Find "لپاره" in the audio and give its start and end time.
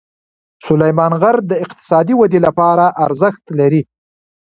2.47-2.85